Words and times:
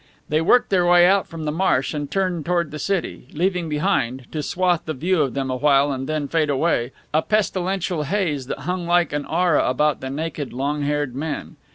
They 0.29 0.41
worked 0.41 0.71
their 0.71 0.87
way 0.87 1.05
out 1.05 1.27
from 1.27 1.45
the 1.45 1.51
marsh 1.51 1.93
and 1.93 2.09
turned 2.09 2.43
toward 2.43 2.71
the 2.71 2.79
city, 2.79 3.27
leaving 3.33 3.69
behind, 3.69 4.25
to 4.31 4.41
swathe 4.41 4.79
the 4.85 4.95
view 4.95 5.21
of 5.21 5.35
them 5.35 5.51
a 5.51 5.55
while 5.55 5.91
and 5.91 6.09
then 6.09 6.27
fade 6.27 6.49
away, 6.49 6.91
a 7.13 7.21
pestilential 7.21 8.01
haze 8.05 8.47
that 8.47 8.61
hung 8.61 8.87
like 8.87 9.13
an 9.13 9.25
aura 9.27 9.69
about 9.69 10.01
the 10.01 10.09
naked, 10.09 10.53
long 10.53 10.81
haired 10.81 11.15
men. 11.15 11.55